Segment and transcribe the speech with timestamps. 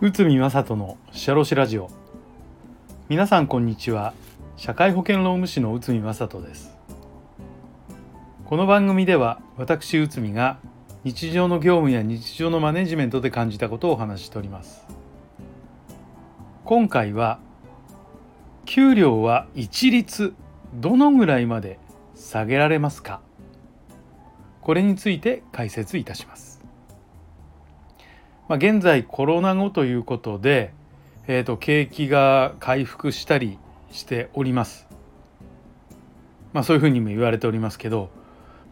[0.00, 1.90] 宇都宮人のシャロシラジオ。
[3.08, 4.14] 皆さんこんにちは。
[4.56, 6.70] 社会保険労務士の宇都宮人です。
[8.44, 10.58] この番組では私宇都宮が
[11.02, 14.86] 日常の業務や日常のマネジメントで感じたことをお話ししております。
[16.64, 17.40] 今回は
[18.66, 20.32] 給料は一律
[20.74, 21.80] どのぐらいまで
[22.14, 23.20] 下げられますか？
[24.60, 26.50] これについて解説いたします
[28.50, 30.72] まあ、現在コロナ後ということで、
[31.28, 33.58] えー、と景気が回復したり
[33.92, 34.88] しております。
[36.52, 38.10] まあ、そういうふうにも言われておりますけど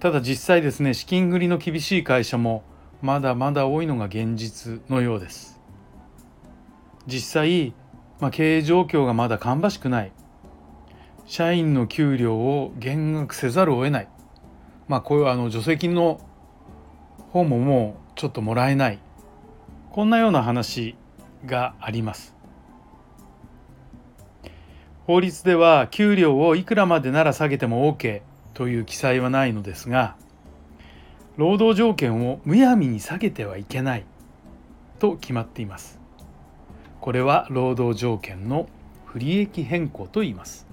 [0.00, 2.64] ただ実際ですね資金繰りの厳しい会社も
[3.02, 5.60] まだまだ多いのが現実のようです。
[7.06, 7.72] 実際、
[8.18, 10.12] まあ、経営状況がまだ芳しくない
[11.24, 14.08] 社員の給料を減額せざるを得ない
[14.88, 16.20] まあこういうあの助成金の
[17.33, 18.98] 方ももうちょっともらえない。
[19.92, 20.97] こんなような話
[21.47, 22.34] があります。
[25.06, 28.20] 法律では給料をいくらまでなら下げても OK
[28.53, 30.17] という記載はないのですが
[31.39, 34.05] 労働条件をむやみに下げてはいけない
[34.98, 35.98] と決まっています。
[37.00, 38.69] これは労働条件の
[39.06, 40.67] 不利益変更と言います。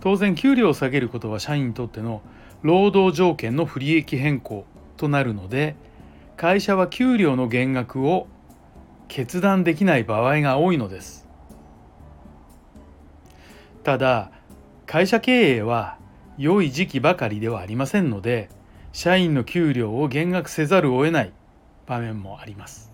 [0.00, 2.22] 当然給料を下げることは社員にとっての
[2.62, 4.64] 労働条件の不利益変更
[4.96, 5.76] となるので
[6.36, 8.26] 会社は給料の減額を
[9.08, 11.26] 決断できない場合が多いのです。
[13.82, 14.30] ただ
[14.86, 15.98] 会社経営は
[16.36, 18.48] 良い時期ばかりではありませんので
[18.92, 21.32] 社員の給料を減額せざるを得ない
[21.86, 22.92] 場面もあります。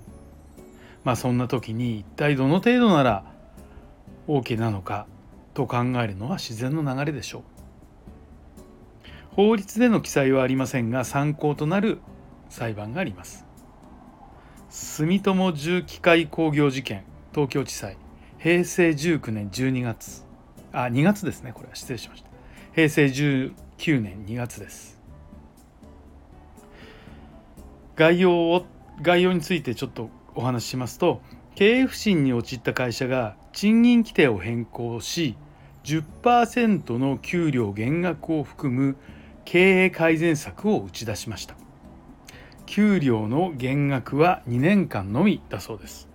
[1.04, 3.24] まあそんな時に一体どの程度なら
[4.28, 5.06] OK なのか
[5.52, 7.53] と考えるのは自然の流れでしょう。
[9.36, 11.98] 法律での記載はありませんが参考となる
[12.50, 13.44] 裁判があります。
[14.70, 17.96] 住友重機械工業事件東京地裁
[18.38, 20.24] 平成19年12月。
[20.72, 21.74] あ2月ですねこれは。
[21.74, 22.28] 失礼しました。
[22.74, 23.52] 平成19
[24.00, 25.00] 年2月です。
[27.96, 28.66] 概要を
[29.02, 31.20] 概要についてちょっとお話ししますと
[31.56, 35.36] 経営不振に陥った会社が賃金規定を変更し
[35.84, 38.96] 10%の給料減額を含む
[39.44, 41.56] 経営改善策を打ち出しました。
[42.66, 46.08] 給料の減額は2年間のみだそうです。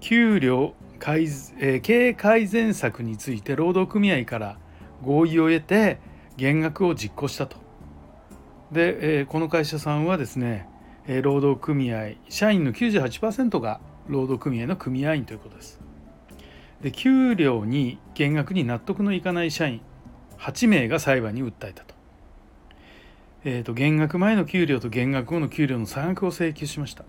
[0.00, 1.28] 給料改、
[1.60, 4.58] え、経営改善策について労働組合から
[5.02, 5.98] 合意を得て
[6.36, 7.58] 減額を実行したと。
[8.72, 10.68] で、え、この会社さんはですね
[11.08, 15.80] え労働組合社員の98%が労働組合の組合員ということです。
[16.82, 19.80] で給料に減額に納得のいかない社員
[20.38, 21.84] 8名が裁判に訴えた
[23.48, 27.04] えーと、減額前の給料と減額後の給料の差額を請求しました。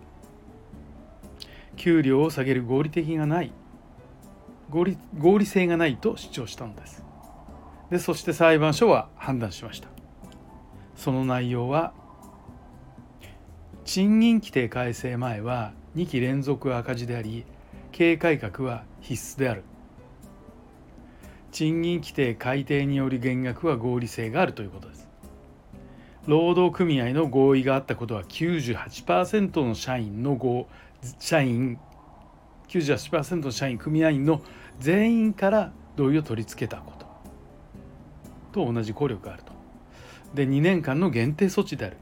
[1.76, 3.52] 給料を下げる合理的がない
[4.70, 7.04] 合理合理性がないと主張したのです。
[7.90, 9.88] でそして裁判所は判断しました。
[10.96, 11.96] その内容は
[13.84, 17.46] 賃金規定改正前は2期連続赤字であり
[17.92, 19.64] 経営改革は必須である。
[21.52, 25.07] 賃金規定改定による減額は合理性があるということです。
[26.28, 30.68] 労働組合の合意があったことは98%の社員の合
[31.20, 31.80] 社員
[32.68, 34.42] 98%の社員組合員の
[34.80, 36.94] 全員から同意を取り付けたこ
[38.52, 39.54] とと同じ効力があると。
[40.34, 41.98] で2年間の限定措置である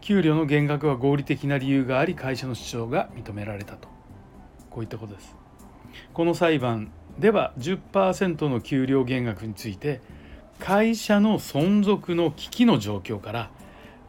[0.00, 3.88] 給料の減額は合理的な理由があり会社の主張が認められたと
[4.68, 5.36] こういったことです。
[6.12, 10.00] この裁判では10%の給料減額について
[10.62, 13.50] 会社の存続の危機の状況から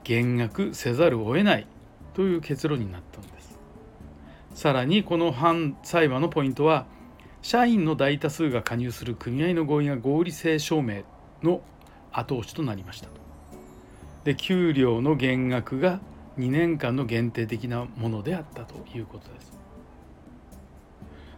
[0.03, 1.67] 減額せざるを得ない
[2.13, 3.57] という結論になったのです。
[4.53, 6.85] さらにこの判裁判のポイントは
[7.41, 11.01] 社員の大多数が加入する組合の合意が合理性証明
[11.41, 11.61] の
[12.11, 13.09] 後押しとなりました
[14.23, 15.99] で給料の減額が
[16.37, 19.53] 2年間の限定的なものであったということです。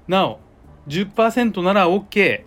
[0.10, 0.40] なお
[0.88, 2.44] 10%なら OK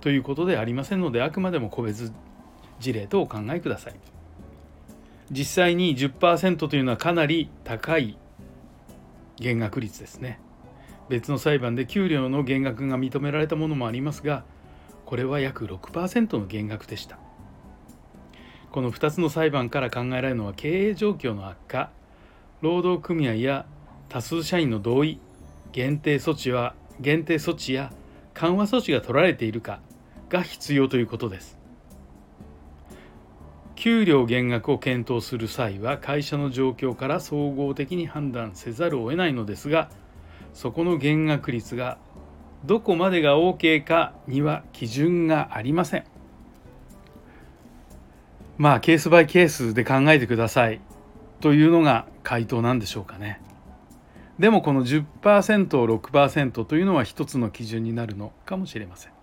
[0.00, 2.12] ということでありませんのであくまでも個別
[2.78, 3.94] 事例とお考えください。
[5.30, 8.18] 実際に10%というのはかなり高い
[9.36, 10.40] 減額率ですね。
[11.08, 14.44] 別の裁判で給料の減額が認められたものもありますが
[15.04, 17.18] これは約6%の減額でした。
[18.70, 21.90] この2つの裁判から考えられるのは経営状況の悪化
[22.60, 23.66] 労働組合や
[24.08, 25.18] 多数社員の同意
[25.72, 27.92] 限定措置は限定措置や
[28.34, 29.80] 緩和措置が取られているか
[30.30, 31.58] が必要ということです。
[33.74, 39.90] 給料減額を検討する際は会社の状況から総合的に判断せざるを得ないのですが
[40.52, 41.96] そこの減額率が
[42.64, 46.04] どこまでが OK かには基準がありません。
[48.58, 50.82] まあケースバイケースで考えてください
[51.40, 53.40] というのが回答なんでしょうかね。
[54.38, 59.19] でもこの10%を、6%というのは一つの基準になるのかもしれません。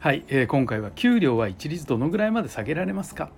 [0.00, 3.30] はい、えー、今回は給料は一律どのぐらいまで下げられますか？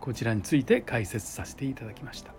[0.00, 2.34] こちらについて解説させていただきました。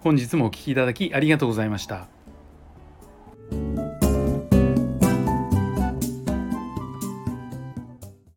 [0.00, 2.08] 本日もお聴きいただきありがとうございました。